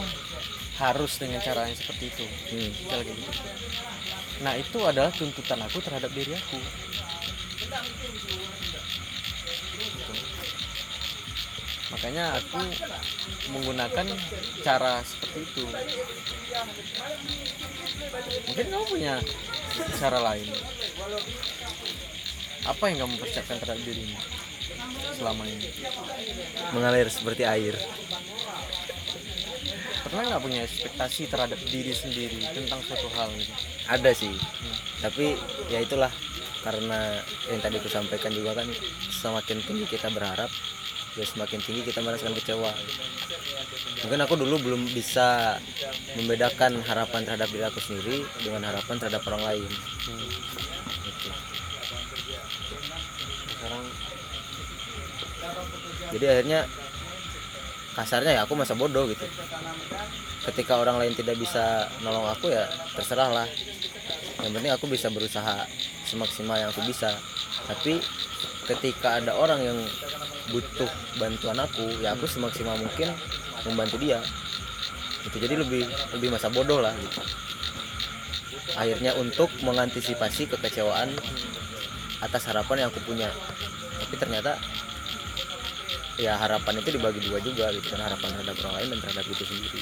harus 0.80 1.18
dengan 1.20 1.42
cara 1.44 1.68
yang 1.68 1.76
seperti 1.76 2.08
itu 2.08 2.24
hmm. 2.24 2.70
Gitu. 3.04 3.30
nah 4.40 4.54
itu 4.56 4.78
adalah 4.80 5.12
tuntutan 5.12 5.60
aku 5.60 5.82
terhadap 5.84 6.08
diri 6.14 6.32
aku 6.32 6.56
Gitu. 9.78 10.14
makanya 11.88 12.36
aku 12.36 12.60
menggunakan 13.48 14.06
cara 14.60 15.00
seperti 15.04 15.38
itu 15.44 15.64
mungkin 18.48 18.66
kamu 18.68 18.84
punya 18.88 19.14
cara 19.96 20.18
lain 20.20 20.48
apa 22.68 22.84
yang 22.92 22.98
kamu 23.06 23.14
persiapkan 23.16 23.56
terhadap 23.62 23.82
dirimu 23.84 24.18
selama 25.16 25.42
ini? 25.48 25.68
Mengalir 26.76 27.08
seperti 27.08 27.48
air. 27.48 27.74
Pernah 30.04 30.22
nggak 30.32 30.42
punya 30.44 30.60
ekspektasi 30.64 31.28
terhadap 31.28 31.60
diri 31.68 31.92
sendiri 31.92 32.40
tentang 32.52 32.80
suatu 32.84 33.08
hal 33.12 33.32
gitu 33.36 33.52
ada 33.88 34.10
sih. 34.12 34.36
Tapi 35.00 35.34
ya 35.72 35.80
itulah 35.80 36.12
karena 36.60 37.24
yang 37.48 37.60
tadi 37.64 37.80
aku 37.80 37.88
sampaikan 37.88 38.32
juga 38.34 38.52
kan 38.60 38.68
semakin 39.08 39.64
tinggi 39.64 39.86
kita 39.88 40.12
berharap 40.12 40.50
ya 41.16 41.24
semakin 41.24 41.58
tinggi 41.64 41.82
kita 41.88 42.04
merasakan 42.04 42.36
kecewa. 42.36 42.70
Mungkin 44.04 44.20
aku 44.22 44.34
dulu 44.38 44.60
belum 44.62 44.82
bisa 44.92 45.58
membedakan 46.14 46.84
harapan 46.84 47.26
terhadap 47.26 47.48
diri 47.50 47.64
aku 47.66 47.80
sendiri 47.82 48.22
dengan 48.44 48.68
harapan 48.70 48.96
terhadap 49.00 49.24
orang 49.26 49.42
lain. 49.42 49.70
Hmm. 50.06 50.28
Gitu. 51.08 51.30
sekarang 53.58 53.84
jadi 56.14 56.24
akhirnya 56.38 56.60
kasarnya 57.98 58.32
ya 58.38 58.40
aku 58.46 58.54
masa 58.54 58.78
bodoh 58.78 59.10
gitu. 59.10 59.26
Ketika 60.46 60.78
orang 60.78 61.02
lain 61.02 61.18
tidak 61.18 61.34
bisa 61.34 61.90
nolong 62.00 62.30
aku 62.30 62.48
ya 62.54 62.70
terserah 62.94 63.42
lah. 63.42 63.48
Yang 64.38 64.52
penting 64.54 64.72
aku 64.72 64.86
bisa 64.86 65.10
berusaha 65.10 65.66
semaksimal 66.06 66.56
yang 66.56 66.70
aku 66.70 66.86
bisa. 66.86 67.10
Tapi 67.66 67.98
ketika 68.70 69.18
ada 69.18 69.34
orang 69.34 69.60
yang 69.66 69.78
butuh 70.54 70.88
bantuan 71.18 71.58
aku 71.58 71.84
ya 71.98 72.14
aku 72.14 72.30
semaksimal 72.30 72.78
mungkin 72.78 73.10
membantu 73.66 73.98
dia. 73.98 74.22
Itu 75.26 75.42
jadi 75.42 75.58
lebih 75.58 75.84
lebih 76.14 76.28
masa 76.30 76.48
bodoh 76.48 76.78
lah 76.78 76.94
gitu. 76.94 77.20
Akhirnya 78.78 79.18
untuk 79.18 79.50
mengantisipasi 79.66 80.46
kekecewaan 80.54 81.10
atas 82.22 82.46
harapan 82.46 82.86
yang 82.86 82.88
aku 82.94 83.02
punya. 83.02 83.26
Tapi 83.98 84.14
ternyata 84.14 84.54
ya 86.18 86.34
harapan 86.34 86.82
itu 86.82 86.90
dibagi 86.98 87.22
dua 87.30 87.38
juga 87.38 87.70
gitu. 87.70 87.86
Kan 87.94 88.02
harapan 88.02 88.28
terhadap 88.34 88.58
orang 88.66 88.74
lain 88.82 88.88
dan 88.92 88.98
terhadap 89.06 89.24
itu 89.30 89.44
sendiri 89.46 89.80